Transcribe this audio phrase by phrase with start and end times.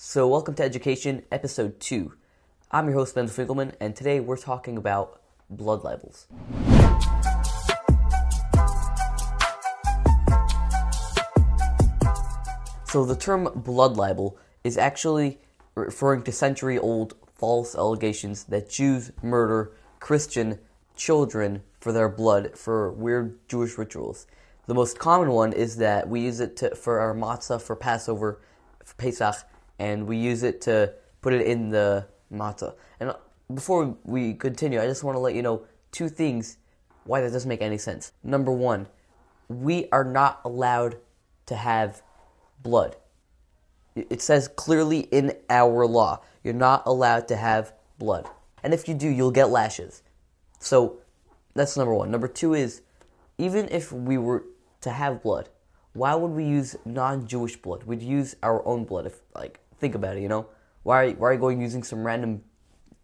[0.00, 2.12] So, welcome to Education, Episode 2.
[2.70, 6.28] I'm your host, Ben Finkelman, and today we're talking about blood libels.
[12.84, 15.40] So, the term blood libel is actually
[15.74, 20.60] referring to century old false allegations that Jews murder Christian
[20.94, 24.28] children for their blood for weird Jewish rituals.
[24.68, 28.40] The most common one is that we use it to, for our matzah for Passover,
[28.84, 29.34] for Pesach,
[29.78, 32.74] and we use it to put it in the matzah.
[33.00, 33.16] And uh,
[33.52, 36.58] before we continue, I just want to let you know two things
[37.04, 38.12] why that doesn't make any sense.
[38.22, 38.86] Number one,
[39.48, 40.98] we are not allowed
[41.46, 42.02] to have
[42.62, 42.96] blood.
[43.96, 48.28] It says clearly in our law, you're not allowed to have blood.
[48.62, 50.02] And if you do, you'll get lashes.
[50.60, 50.98] So
[51.54, 52.10] that's number one.
[52.10, 52.82] Number two is
[53.38, 54.44] even if we were
[54.82, 55.48] to have blood,
[55.94, 57.84] why would we use non-Jewish blood?
[57.84, 59.06] We'd use our own blood.
[59.06, 60.46] If like think about it, you know,
[60.82, 62.42] why are, why are you going using some random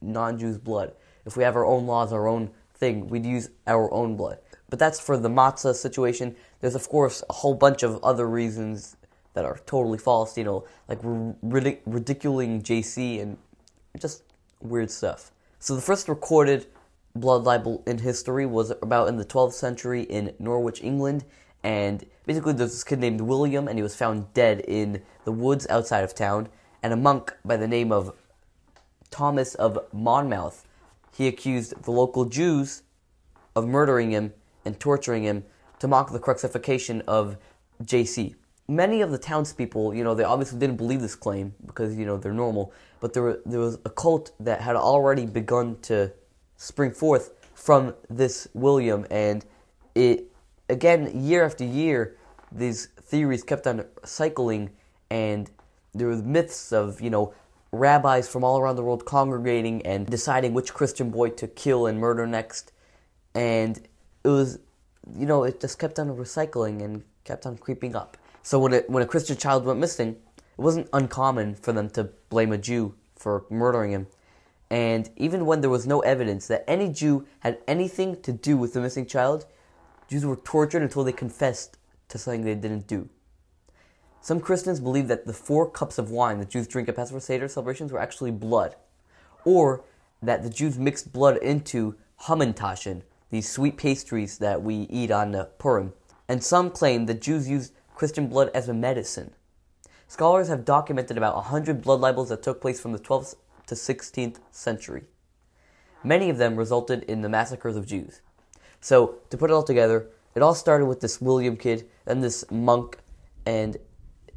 [0.00, 0.92] non-Jews blood?
[1.26, 4.38] If we have our own laws, our own thing, we'd use our own blood.
[4.68, 6.36] But that's for the matzah situation.
[6.60, 8.96] There's of course a whole bunch of other reasons
[9.34, 10.36] that are totally false.
[10.36, 13.36] You know, like ridic- ridiculing JC and
[13.98, 14.22] just
[14.60, 15.30] weird stuff.
[15.58, 16.66] So the first recorded
[17.14, 21.24] blood libel in history was about in the 12th century in Norwich, England,
[21.62, 25.66] and basically there's this kid named William, and he was found dead in the woods
[25.68, 26.48] outside of town.
[26.84, 28.14] And a monk by the name of
[29.10, 30.68] Thomas of Monmouth,
[31.16, 32.82] he accused the local Jews
[33.56, 34.34] of murdering him
[34.66, 35.44] and torturing him
[35.78, 37.38] to mock the crucifixion of
[37.82, 38.34] JC.
[38.68, 42.18] Many of the townspeople, you know, they obviously didn't believe this claim because you know
[42.18, 46.12] they're normal, but there were, there was a cult that had already begun to
[46.58, 49.46] spring forth from this William, and
[49.94, 50.24] it
[50.68, 52.18] again, year after year,
[52.52, 54.68] these theories kept on cycling,
[55.08, 55.50] and
[55.94, 57.32] there were myths of, you know,
[57.72, 61.98] rabbis from all around the world congregating and deciding which Christian boy to kill and
[61.98, 62.72] murder next.
[63.34, 63.78] And
[64.22, 64.58] it was,
[65.16, 68.16] you know, it just kept on recycling and kept on creeping up.
[68.42, 72.10] So when, it, when a Christian child went missing, it wasn't uncommon for them to
[72.28, 74.06] blame a Jew for murdering him.
[74.70, 78.72] And even when there was no evidence that any Jew had anything to do with
[78.72, 79.46] the missing child,
[80.08, 83.08] Jews were tortured until they confessed to something they didn't do.
[84.24, 87.46] Some Christians believe that the four cups of wine that Jews drink at Passover Seder
[87.46, 88.74] celebrations were actually blood,
[89.44, 89.84] or
[90.22, 95.44] that the Jews mixed blood into hamantaschen, these sweet pastries that we eat on uh,
[95.58, 95.92] Purim.
[96.26, 99.34] And some claim that Jews used Christian blood as a medicine.
[100.08, 103.34] Scholars have documented about 100 blood libels that took place from the 12th
[103.66, 105.02] to 16th century.
[106.02, 108.22] Many of them resulted in the massacres of Jews.
[108.80, 112.50] So to put it all together, it all started with this William kid, then this
[112.50, 113.00] monk,
[113.44, 113.76] and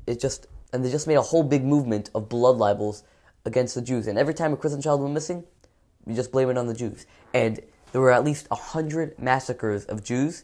[0.07, 3.03] it just and they just made a whole big movement of blood libels
[3.45, 4.07] against the Jews.
[4.07, 5.44] And every time a Christian child went missing,
[6.06, 7.06] you just blame it on the Jews.
[7.34, 7.59] And
[7.91, 10.44] there were at least a hundred massacres of Jews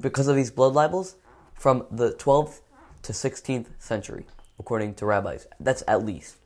[0.00, 1.16] because of these blood libels
[1.54, 2.60] from the 12th
[3.02, 4.26] to 16th century,
[4.58, 5.46] according to rabbis.
[5.58, 6.36] That's at least,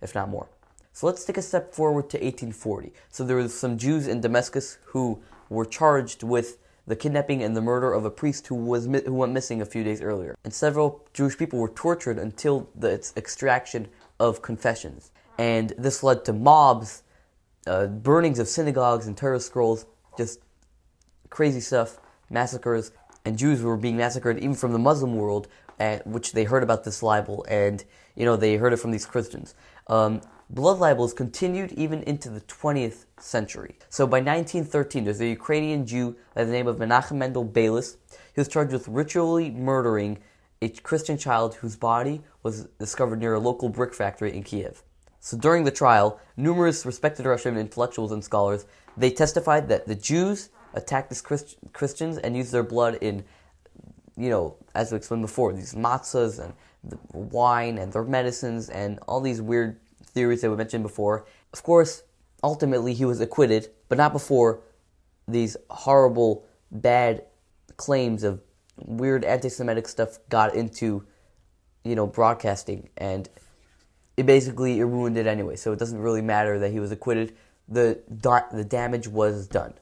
[0.00, 0.48] if not more.
[0.92, 2.92] So let's take a step forward to 1840.
[3.10, 7.60] So there were some Jews in Damascus who were charged with the kidnapping and the
[7.60, 10.36] murder of a priest who was who went missing a few days earlier.
[10.44, 13.88] And several Jewish people were tortured until the extraction
[14.20, 15.10] of confessions.
[15.38, 17.02] And this led to mobs,
[17.66, 19.86] uh, burnings of synagogues and Torah scrolls,
[20.16, 20.40] just
[21.28, 21.98] crazy stuff,
[22.30, 22.92] massacres,
[23.24, 25.48] and Jews were being massacred even from the Muslim world,
[25.78, 29.04] at which they heard about this libel, and you know they heard it from these
[29.04, 29.54] Christians.
[29.88, 33.76] Um, blood libels continued even into the 20th century.
[33.88, 37.96] So by 1913, there's a Ukrainian Jew by the name of Menachem Mendel Beilis.
[38.10, 40.18] He was charged with ritually murdering
[40.62, 44.82] a Christian child whose body was discovered near a local brick factory in Kiev.
[45.20, 50.48] So during the trial, numerous respected Russian intellectuals and scholars they testified that the Jews
[50.74, 53.24] attacked these Christ- Christians and used their blood in,
[54.16, 56.54] you know, as we explained before, these matzahs and
[57.12, 59.78] wine and their medicines and all these weird
[60.16, 61.26] theories that we mentioned before.
[61.52, 62.02] Of course,
[62.42, 64.62] ultimately he was acquitted, but not before
[65.28, 67.22] these horrible, bad
[67.76, 68.40] claims of
[68.78, 71.04] weird anti-Semitic stuff got into,
[71.84, 73.28] you know, broadcasting, and
[74.16, 75.54] it basically it ruined it anyway.
[75.54, 77.36] So it doesn't really matter that he was acquitted.
[77.68, 79.74] The the damage was done.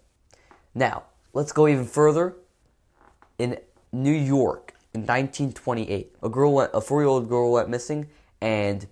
[0.74, 2.34] Now let's go even further.
[3.38, 3.58] In
[3.92, 8.08] New York in 1928, a girl went, a four-year-old girl went missing,
[8.40, 8.86] and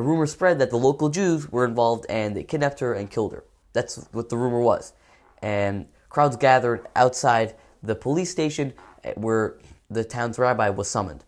[0.00, 3.32] a rumor spread that the local Jews were involved and they kidnapped her and killed
[3.32, 3.44] her.
[3.74, 4.94] That's what the rumor was.
[5.42, 8.72] And crowds gathered outside the police station
[9.04, 9.58] eh, where
[9.90, 11.24] the town's rabbi was summoned.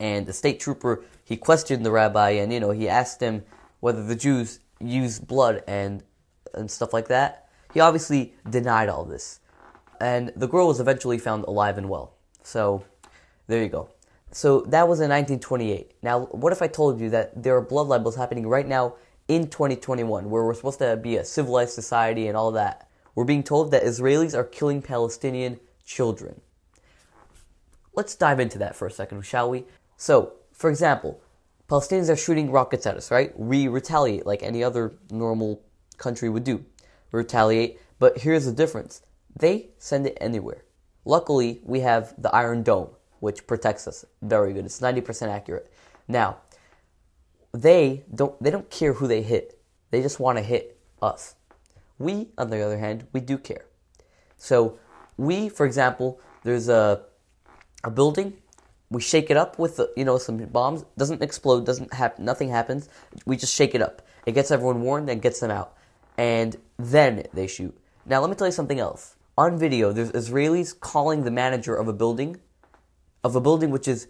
[0.00, 3.44] And the state trooper he questioned the rabbi and you know he asked him
[3.80, 6.02] whether the Jews use blood and
[6.54, 7.48] and stuff like that.
[7.74, 9.40] He obviously denied all this,
[10.00, 12.14] and the girl was eventually found alive and well.
[12.42, 12.84] So
[13.48, 13.90] there you go.
[14.32, 15.92] So that was in 1928.
[16.02, 18.94] Now, what if I told you that there are blood libels happening right now
[19.28, 22.88] in 2021, where we're supposed to be a civilized society and all that?
[23.14, 26.40] We're being told that Israelis are killing Palestinian children.
[27.94, 29.64] Let's dive into that for a second, shall we?
[29.96, 31.20] So, for example,
[31.68, 33.36] Palestinians are shooting rockets at us, right?
[33.38, 35.62] We retaliate like any other normal
[35.96, 36.64] country would do.
[37.10, 39.02] Retaliate, but here's the difference
[39.34, 40.64] they send it anywhere.
[41.04, 42.90] Luckily, we have the Iron Dome,
[43.20, 44.04] which protects us.
[44.22, 44.64] Very good.
[44.64, 45.72] It's 90% accurate.
[46.08, 46.38] Now,
[47.52, 49.58] they don't they don't care who they hit.
[49.90, 51.34] They just want to hit us.
[51.98, 53.64] We, on the other hand, we do care.
[54.36, 54.78] So,
[55.16, 57.02] we, for example, there's a
[57.84, 58.34] a building
[58.90, 62.88] we shake it up with you know some bombs doesn't explode doesn't happen nothing happens
[63.24, 65.76] we just shake it up it gets everyone warned and gets them out
[66.18, 67.76] and then they shoot
[68.06, 71.88] now let me tell you something else on video there's israelis calling the manager of
[71.88, 72.38] a building
[73.26, 74.08] of a building which is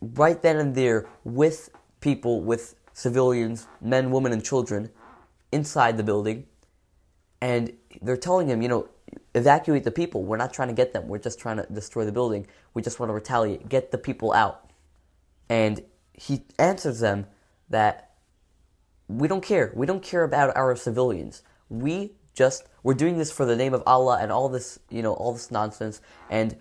[0.00, 1.70] right then and there with
[2.00, 4.90] people with civilians men women and children
[5.52, 6.46] inside the building
[7.40, 7.72] and
[8.02, 8.88] they're telling him you know
[9.34, 10.24] evacuate the people.
[10.24, 11.08] We're not trying to get them.
[11.08, 12.46] We're just trying to destroy the building.
[12.74, 13.68] We just want to retaliate.
[13.68, 14.70] Get the people out.
[15.48, 15.82] And
[16.12, 17.26] he answers them
[17.68, 18.12] that
[19.08, 19.72] we don't care.
[19.74, 21.42] We don't care about our civilians.
[21.68, 25.14] We just we're doing this for the name of Allah and all this, you know,
[25.14, 26.00] all this nonsense
[26.30, 26.56] and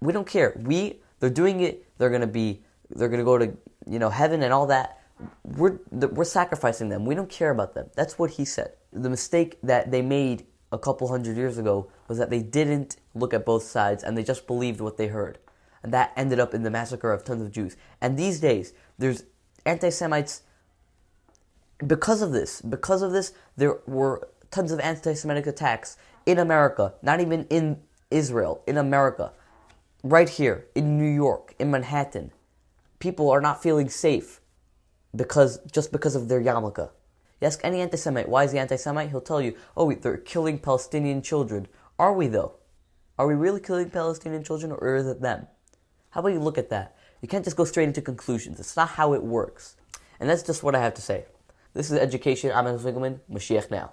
[0.00, 0.58] we don't care.
[0.64, 1.86] We they're doing it.
[1.98, 3.56] They're to be they're to go to,
[3.86, 4.98] you know, heaven and all that.
[5.44, 7.04] We're we're sacrificing them.
[7.04, 7.90] We don't care about them.
[7.94, 8.72] That's what he said.
[8.92, 13.34] The mistake that they made a couple hundred years ago was that they didn't look
[13.34, 15.38] at both sides and they just believed what they heard.
[15.82, 17.76] And that ended up in the massacre of tons of Jews.
[18.00, 19.24] And these days, there's
[19.64, 20.42] anti Semites.
[21.86, 25.96] Because of this, because of this, there were tons of anti Semitic attacks
[26.26, 27.80] in America, not even in
[28.10, 29.32] Israel, in America,
[30.02, 32.32] right here, in New York, in Manhattan.
[32.98, 34.40] People are not feeling safe
[35.14, 36.90] because just because of their yarmulke.
[37.40, 39.10] You ask any anti Semite, why is he anti Semite?
[39.10, 41.66] He'll tell you, oh, they're killing Palestinian children.
[41.98, 42.54] Are we, though?
[43.18, 45.46] Are we really killing Palestinian children, or is it them?
[46.10, 46.96] How about you look at that?
[47.22, 48.60] You can't just go straight into conclusions.
[48.60, 49.76] It's not how it works.
[50.18, 51.26] And that's just what I have to say.
[51.72, 52.50] This is Education.
[52.54, 53.20] I'm Winkleman.
[53.30, 53.92] Mashiach now.